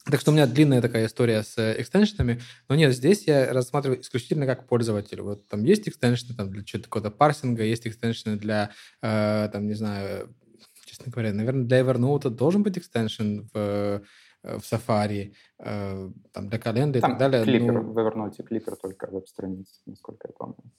[0.05, 2.41] так что у меня длинная такая история с экстеншенами.
[2.67, 5.21] Но нет, здесь я рассматриваю исключительно как пользователь.
[5.21, 10.33] Вот там есть экстеншены там, для чего-то парсинга, есть экстеншены для, э, там, не знаю,
[10.99, 11.33] честно говоря.
[11.33, 14.01] Наверное, для Evernote должен быть экстеншн в, э,
[14.43, 17.43] в Safari, э, там, для календаря и так далее.
[17.43, 20.71] Кликер, ну, в Evernote кликер только веб-страниц, насколько я помню.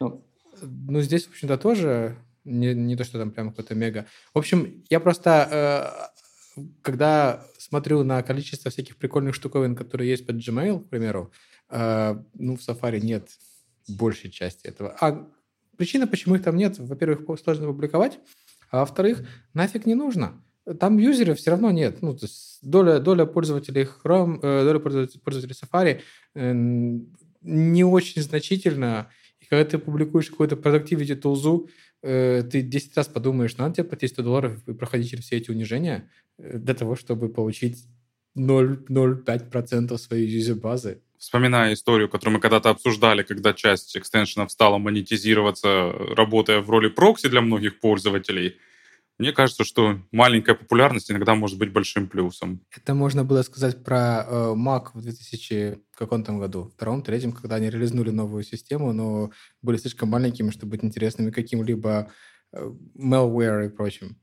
[0.00, 0.24] Ну,
[0.62, 4.06] ну, здесь, в общем-то, тоже не, не то, что там прям какой-то мега.
[4.34, 6.10] В общем, я просто,
[6.56, 11.32] э, когда смотрю на количество всяких прикольных штуковин, которые есть под Gmail, к примеру,
[11.70, 13.30] ну, в Safari нет
[13.88, 14.94] большей части этого.
[15.00, 15.26] А
[15.78, 18.18] причина, почему их там нет, во-первых, сложно публиковать,
[18.72, 19.22] а во-вторых,
[19.54, 20.42] нафиг не нужно.
[20.80, 22.02] Там юзеров все равно нет.
[22.02, 26.00] Ну, то есть доля, доля пользователей Chrome, э, доля пользователей, Safari
[26.34, 26.52] э,
[27.42, 29.10] не очень значительна.
[29.40, 31.68] И когда ты публикуешь какой-то productivity тулзу,
[32.02, 35.50] э, ты 10 раз подумаешь, надо тебе платить 100 долларов и проходить через все эти
[35.50, 37.86] унижения для того, чтобы получить
[38.36, 46.60] 0,05% своей юзер-базы вспоминая историю, которую мы когда-то обсуждали, когда часть экстеншенов стала монетизироваться, работая
[46.60, 48.56] в роли прокси для многих пользователей,
[49.18, 52.60] мне кажется, что маленькая популярность иногда может быть большим плюсом.
[52.74, 57.56] Это можно было сказать про э, Mac в 2000 каком там году, втором, третьем, когда
[57.56, 62.10] они реализнули новую систему, но были слишком маленькими, чтобы быть интересными каким-либо
[62.52, 64.16] э, malware и прочим.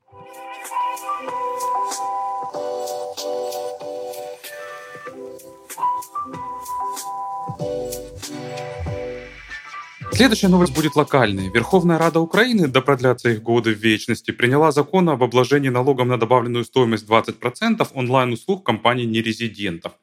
[10.19, 11.49] Следующая новость будет локальной.
[11.49, 16.17] Верховная Рада Украины, да продлятся их годы в вечности, приняла закон об обложении налогом на
[16.17, 19.93] добавленную стоимость 20% онлайн-услуг компаний нерезидентов.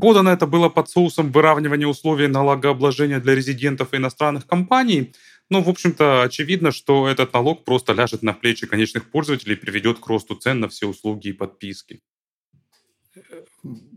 [0.00, 5.12] Подано это было под соусом выравнивания условий налогообложения для резидентов и иностранных компаний.
[5.50, 9.98] Но, в общем-то, очевидно, что этот налог просто ляжет на плечи конечных пользователей и приведет
[9.98, 12.00] к росту цен на все услуги и подписки.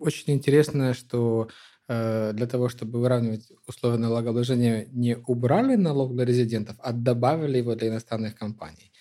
[0.02, 1.48] Очень интересно, что
[1.90, 7.88] для того, чтобы выравнивать условия налогообложения, не убрали налог для резидентов, а добавили его для
[7.88, 8.92] иностранных компаний.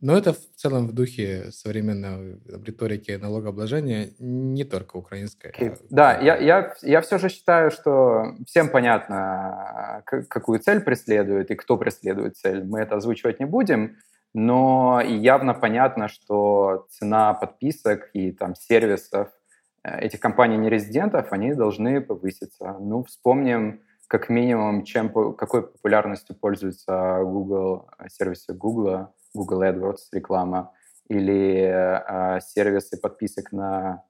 [0.00, 5.52] Но это в целом в духе современной риторики налогообложения, не только украинской.
[5.58, 11.56] А да, я, я, я все же считаю, что всем понятно, какую цель преследует и
[11.56, 12.64] кто преследует цель.
[12.64, 13.96] Мы это озвучивать не будем,
[14.34, 19.37] но явно понятно, что цена подписок и там сервисов Э,
[19.82, 22.76] этих компаний нерезидентов, они должны повыситься.
[22.80, 30.72] Ну, вспомним как минимум, чем, какой популярностью пользуются Google, э, сервисы Google, Google AdWords реклама,
[31.08, 34.04] или э, сервисы подписок на,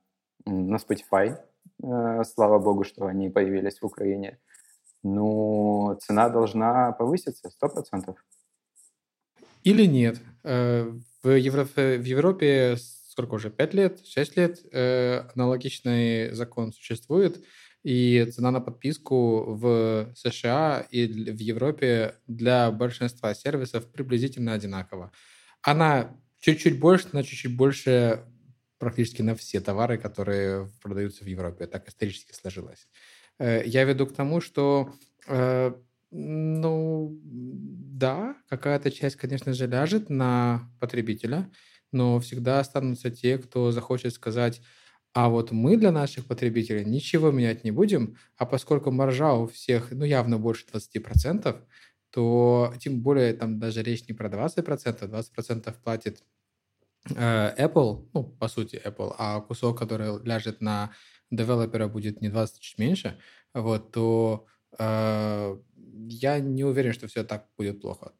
[0.46, 1.36] на Spotify.
[1.82, 4.38] Э, слава богу, что они появились в Украине.
[5.02, 8.16] Ну, цена должна повыситься, сто процентов.
[9.64, 10.20] Или нет.
[10.44, 10.90] Э,
[11.22, 12.76] в Европе, в Европе
[13.18, 17.44] сколько уже, 5 лет, 6 лет э, аналогичный закон существует,
[17.82, 25.10] и цена на подписку в США и в Европе для большинства сервисов приблизительно одинакова.
[25.62, 28.24] Она чуть-чуть больше, на чуть-чуть больше
[28.78, 31.66] практически на все товары, которые продаются в Европе.
[31.66, 32.86] Так исторически сложилось.
[33.40, 34.94] Э, я веду к тому, что
[35.26, 35.72] э,
[36.12, 41.50] ну, да, какая-то часть, конечно же, ляжет на потребителя,
[41.92, 44.60] но всегда останутся те, кто захочет сказать,
[45.14, 49.90] а вот мы для наших потребителей ничего менять не будем, а поскольку маржа у всех,
[49.90, 51.60] ну, явно больше 20%,
[52.10, 56.22] то тем более там даже речь не про 20%, 20% платит
[57.16, 60.92] э, Apple, ну, по сути, Apple, а кусок, который ляжет на
[61.30, 63.18] девелопера, будет не 20, чуть меньше,
[63.54, 64.46] вот, то
[64.78, 68.12] э, я не уверен, что все так будет плохо.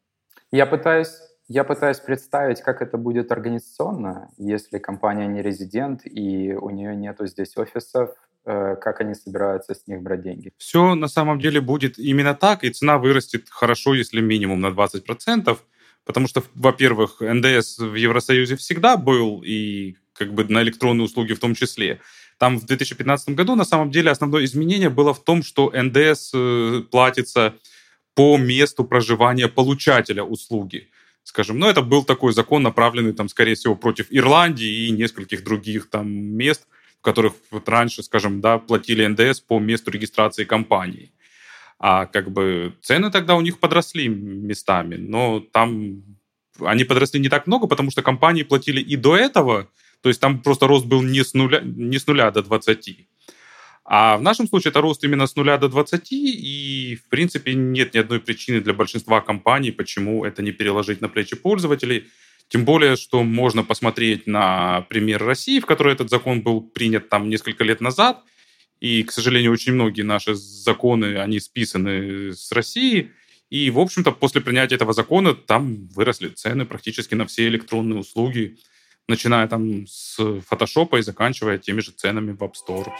[0.51, 1.17] Я пытаюсь,
[1.49, 7.27] я пытаюсь представить, как это будет организационно, если компания не резидент и у нее нету
[7.27, 8.11] здесь офисов,
[8.45, 10.53] э, как они собираются с них брать деньги.
[10.59, 15.59] Все на самом деле будет именно так, и цена вырастет хорошо, если минимум на 20%,
[16.05, 21.41] потому что, во-первых, НДС в Евросоюзе всегда был, и как бы на электронные услуги в
[21.41, 22.01] том числе.
[22.39, 26.83] Там в 2015 году на самом деле основное изменение было в том, что НДС э,
[26.91, 27.55] платится
[28.15, 30.89] по месту проживания получателя услуги.
[31.29, 35.91] Скажем, ну, это был такой закон, направленный, там, скорее всего, против Ирландии и нескольких других
[35.91, 36.67] там мест,
[37.01, 41.13] в которых вот раньше, скажем, да, платили НДС по месту регистрации компании.
[41.79, 46.03] А как бы цены тогда у них подросли местами, но там
[46.61, 49.69] они подросли не так много, потому что компании платили и до этого,
[50.01, 53.07] то есть там просто рост был не с нуля, не с нуля до 20.
[53.91, 57.95] А в нашем случае это рост именно с нуля до 20, и, в принципе, нет
[57.95, 62.07] ни одной причины для большинства компаний, почему это не переложить на плечи пользователей.
[62.49, 67.31] Тем более, что можно посмотреть на пример России, в которой этот закон был принят там
[67.31, 68.23] несколько лет назад,
[68.79, 73.11] и, к сожалению, очень многие наши законы, они списаны с России,
[73.49, 78.59] и, в общем-то, после принятия этого закона там выросли цены практически на все электронные услуги,
[79.09, 80.19] начиная там с
[80.49, 82.93] фотошопа и заканчивая теми же ценами в App Store.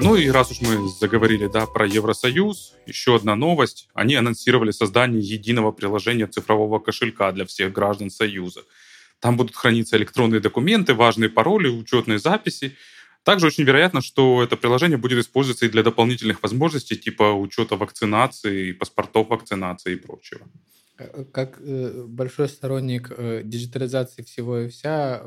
[0.00, 3.88] Ну и раз уж мы заговорили да, про Евросоюз, еще одна новость.
[3.94, 8.62] Они анонсировали создание единого приложения цифрового кошелька для всех граждан Союза.
[9.20, 12.76] Там будут храниться электронные документы, важные пароли, учетные записи.
[13.24, 18.72] Также очень вероятно, что это приложение будет использоваться и для дополнительных возможностей типа учета вакцинации,
[18.72, 20.46] паспортов вакцинации и прочего.
[20.98, 25.22] Э, как э, большой сторонник э, диджитализации всего и вся,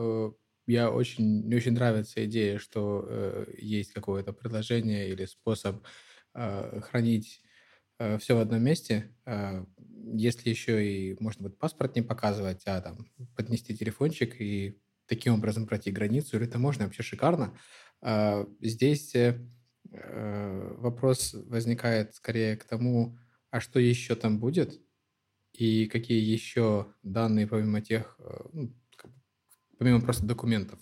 [0.68, 5.82] я очень, мне очень нравится идея, что э, есть какое-то приложение или способ
[6.36, 7.42] э, хранить
[8.00, 9.16] э, все в одном месте.
[9.26, 9.66] Э,
[10.14, 15.68] если еще и можно будет паспорт не показывать, а там поднести телефончик и таким образом
[15.68, 17.58] пройти границу, или это можно вообще шикарно.
[18.02, 19.40] Э, здесь э,
[19.92, 23.18] вопрос возникает скорее к тому,
[23.50, 24.80] а что еще там будет,
[25.54, 28.74] и какие еще данные, помимо тех, э, ну,
[29.78, 30.80] помимо просто документов,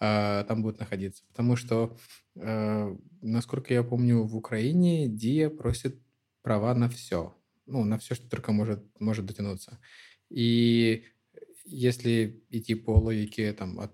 [0.00, 1.24] а, там будут находиться.
[1.28, 1.96] Потому что,
[2.36, 6.00] а, насколько я помню, в Украине ДИА просит
[6.42, 7.34] права на все.
[7.66, 9.78] Ну, на все, что только может, может дотянуться.
[10.30, 11.04] И
[11.64, 13.92] если идти по логике, там, от,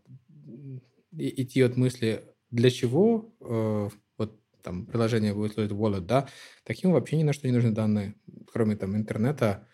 [1.12, 6.28] идти от мысли, для чего э, вот там приложение будет стоить wallet, да,
[6.64, 8.14] таким вообще ни на что не нужны данные,
[8.52, 9.68] кроме там интернета,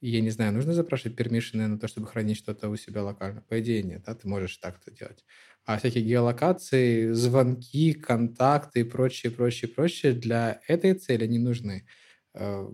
[0.00, 3.42] я не знаю, нужно запрашивать пермишины на то, чтобы хранить что-то у себя локально?
[3.42, 5.24] По идее нет, да, ты можешь так это делать.
[5.64, 11.86] А всякие геолокации, звонки, контакты и прочее, прочее, прочее для этой цели не нужны.
[12.34, 12.66] Э,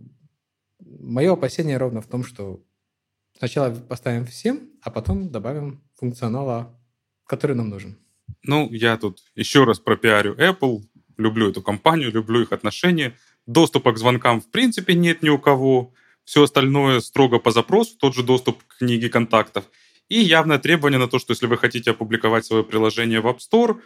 [0.81, 2.65] Мое опасение ровно в том, что
[3.39, 6.81] сначала поставим всем, а потом добавим функционала,
[7.27, 7.99] который нам нужен.
[8.43, 10.83] Ну, я тут еще раз пропиарю Apple.
[11.17, 13.15] Люблю эту компанию, люблю их отношения.
[13.47, 15.93] Доступа к звонкам в принципе нет ни у кого.
[16.25, 19.65] Все остальное строго по запросу, тот же доступ к книге контактов.
[20.09, 23.81] И явное требование на то, что если вы хотите опубликовать свое приложение в App Store,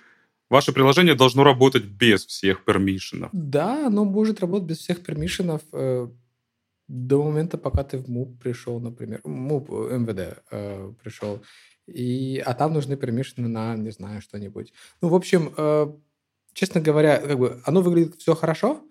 [0.50, 3.30] ваше приложение должно работать без всех пермишенов.
[3.32, 6.08] Да, оно может работать без всех пермишенов э,
[6.88, 9.20] до момента, пока ты в МУП пришел, например.
[9.24, 11.42] МУП, МВД э, пришел.
[11.86, 14.72] И, а там нужны пермишены на, не знаю, что-нибудь.
[15.00, 15.86] Ну, в общем, э,
[16.52, 18.82] честно говоря, как бы оно выглядит все хорошо,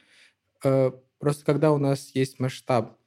[0.63, 2.97] э, просто когда у нас есть масштаб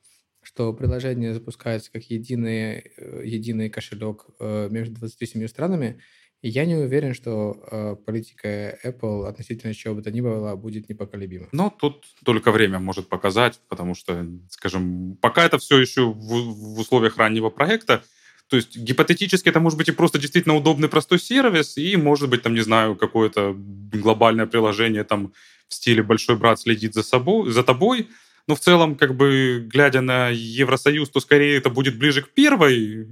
[0.45, 6.01] что приложение запускается как единый, э, единый кошелек э, между 27 странами,
[6.43, 11.49] я не уверен, что э, политика Apple относительно чего бы то ни было будет непоколебима.
[11.53, 16.79] Но тут только время может показать, потому что, скажем, пока это все еще в, в
[16.79, 18.05] условиях раннего проекта,
[18.49, 22.43] то есть гипотетически это может быть и просто действительно удобный простой сервис, и может быть
[22.43, 25.33] там, не знаю, какое-то глобальное приложение там
[25.69, 28.09] в стиле «большой брат следит за, собой, за тобой»,
[28.47, 33.09] Но в целом, как бы, глядя на Евросоюз, то скорее это будет ближе к первой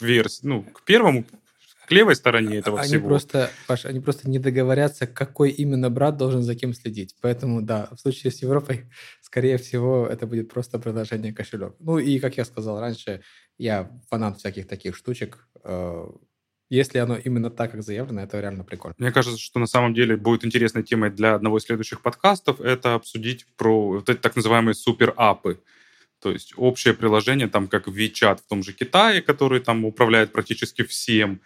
[0.00, 1.24] версии, ну, к первому
[1.86, 3.08] к левой стороне этого они всего.
[3.08, 7.16] Просто, Паш, они просто не договорятся, какой именно брат должен за кем следить.
[7.20, 8.86] Поэтому, да, в случае с Европой,
[9.20, 11.74] скорее всего, это будет просто продолжение кошелек.
[11.80, 13.22] Ну и, как я сказал раньше,
[13.58, 15.48] я фанат всяких таких штучек.
[15.64, 16.06] Э,
[16.70, 18.94] если оно именно так, как заявлено, это реально прикольно.
[18.98, 22.94] Мне кажется, что на самом деле будет интересной темой для одного из следующих подкастов это
[22.94, 25.60] обсудить про вот эти так называемые супер-апы.
[26.22, 30.82] То есть общее приложение, там как WeChat в том же Китае, который там управляет практически
[30.82, 31.42] всем,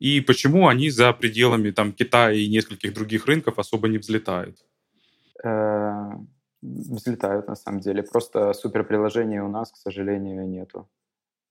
[0.00, 4.56] и почему они за пределами там, Китая и нескольких других рынков особо не взлетают?
[5.44, 6.10] Э,
[6.62, 8.02] взлетают, на самом деле.
[8.02, 10.88] Просто суперприложения у нас, к сожалению, нету.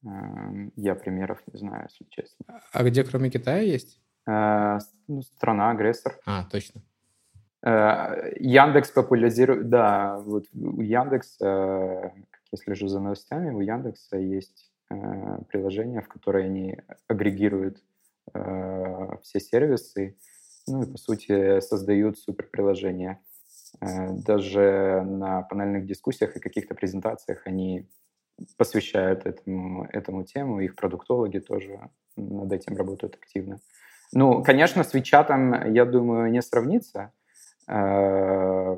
[0.04, 2.62] Эм, я примеров не знаю, если честно.
[2.74, 4.02] А где кроме Китая есть?
[4.28, 6.18] Э, ну, страна агрессор.
[6.26, 6.82] А, точно.
[7.62, 14.72] Э, Яндекс популяризирует, да, вот у Яндекса, как я слежу за новостями, у Яндекса есть
[15.50, 16.76] приложение, в которое они
[17.08, 17.99] агрегируют Э,
[19.22, 20.18] все сервисы,
[20.68, 23.20] ну и, по сути, создают суперприложения.
[23.82, 27.88] Э, даже на панельных дискуссиях и каких-то презентациях они
[28.58, 33.60] посвящают этому, этому тему, их продуктологи тоже над этим работают активно.
[34.14, 37.12] Ну, конечно, с Вичатом, я думаю, не сравнится.
[37.68, 38.78] Э,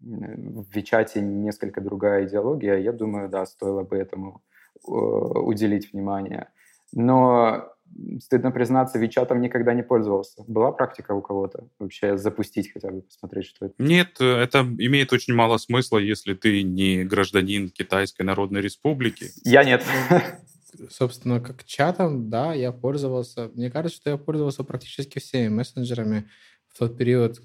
[0.00, 2.76] в Вичате несколько другая идеология.
[2.78, 4.42] Я думаю, да, стоило бы этому
[4.84, 6.48] уделить внимание.
[6.92, 7.71] Но
[8.20, 10.44] стыдно признаться, Вичатом никогда не пользовался.
[10.46, 13.74] Была практика у кого-то вообще запустить хотя бы, посмотреть, что это?
[13.78, 19.26] Нет, это имеет очень мало смысла, если ты не гражданин Китайской Народной Республики.
[19.44, 19.84] Я нет.
[20.90, 23.50] Собственно, как чатом, да, я пользовался.
[23.54, 26.30] Мне кажется, что я пользовался практически всеми мессенджерами
[26.68, 27.40] в тот период,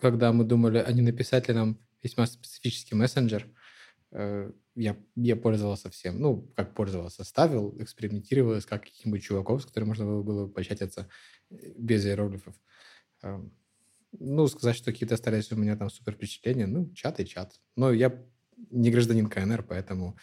[0.00, 3.46] когда мы думали, а не написать ли нам весьма специфический мессенджер.
[4.74, 6.20] Я, я пользовался всем.
[6.20, 11.08] Ну, как пользовался, ставил, экспериментировал, искал каких-нибудь чуваков, с которыми можно было, было пообщаться
[11.50, 12.54] э, без иероглифов.
[14.18, 17.60] Ну, сказать, что какие-то остались у меня там супер впечатления, ну, чат и чат.
[17.76, 18.14] Но я
[18.70, 20.18] не гражданин КНР, поэтому,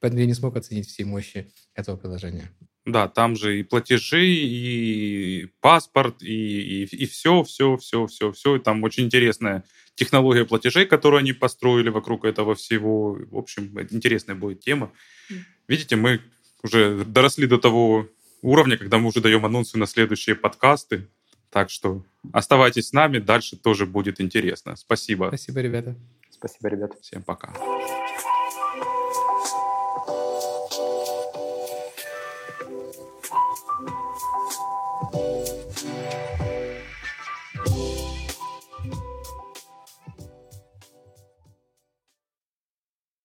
[0.00, 2.50] поэтому я не смог оценить все мощи этого приложения.
[2.86, 8.58] Да, там же и платежи, и паспорт, и, и, и все, все, все, все, все.
[8.58, 9.64] Там очень интересная
[9.94, 13.18] технология платежей, которую они построили вокруг этого всего.
[13.30, 14.92] В общем, интересная будет тема.
[15.68, 16.20] Видите, мы
[16.62, 18.08] уже доросли до того
[18.42, 21.08] уровня, когда мы уже даем анонсы на следующие подкасты.
[21.50, 24.76] Так что оставайтесь с нами, дальше тоже будет интересно.
[24.76, 25.26] Спасибо.
[25.28, 25.96] Спасибо, ребята.
[26.30, 26.96] Спасибо, ребята.
[27.00, 27.54] Всем пока.